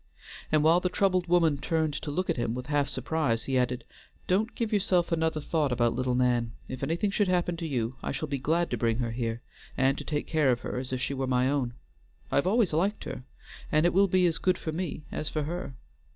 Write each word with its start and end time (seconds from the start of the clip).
And 0.51 0.63
while 0.63 0.79
the 0.79 0.89
troubled 0.89 1.27
woman 1.27 1.59
turned 1.59 1.93
to 1.93 2.09
look 2.09 2.27
at 2.27 2.35
him 2.35 2.55
with 2.55 2.65
half 2.65 2.89
surprise, 2.89 3.43
he 3.43 3.55
added, 3.55 3.83
"Don't 4.25 4.55
give 4.55 4.73
yourself 4.73 5.11
another 5.11 5.39
thought 5.39 5.71
about 5.71 5.93
little 5.93 6.15
Nan. 6.15 6.53
If 6.67 6.81
anything 6.81 7.11
should 7.11 7.27
happen 7.27 7.55
to 7.57 7.67
you, 7.67 7.97
I 8.01 8.11
shall 8.11 8.27
be 8.27 8.39
glad 8.39 8.71
to 8.71 8.79
bring 8.79 8.97
her 8.97 9.11
here, 9.11 9.43
and 9.77 9.99
to 9.99 10.03
take 10.03 10.25
care 10.25 10.51
of 10.51 10.61
her 10.61 10.79
as 10.79 10.91
if 10.91 10.99
she 10.99 11.13
were 11.13 11.27
my 11.27 11.47
own. 11.51 11.75
I 12.31 12.39
always 12.39 12.71
have 12.71 12.79
liked 12.79 13.03
her, 13.03 13.25
and 13.71 13.85
it 13.85 13.93
will 13.93 14.07
be 14.07 14.25
as 14.25 14.39
good 14.39 14.57
for 14.57 14.71
me 14.71 15.03
as 15.11 15.29
for 15.29 15.43
her. 15.43 15.75